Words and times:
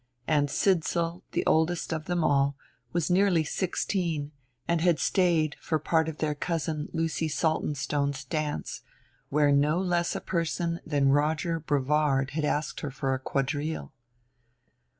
And 0.27 0.49
Sidsall, 0.49 1.21
the 1.31 1.45
oldest 1.45 1.93
of 1.93 2.05
them 2.05 2.23
all, 2.23 2.55
was 2.91 3.11
nearly 3.11 3.43
sixteen 3.43 4.31
and 4.67 4.81
had 4.81 4.97
stayed 4.97 5.55
for 5.61 5.77
part 5.77 6.09
of 6.09 6.17
their 6.17 6.33
cousin 6.33 6.89
Lucy 6.91 7.27
Saltonstone's 7.27 8.25
dance, 8.25 8.81
where 9.29 9.51
no 9.51 9.77
less 9.79 10.15
a 10.15 10.19
person 10.19 10.79
than 10.87 11.09
Roger 11.09 11.59
Brevard 11.59 12.31
had 12.31 12.45
asked 12.45 12.79
her 12.79 12.89
for 12.89 13.13
a 13.13 13.19
quadrille. 13.19 13.93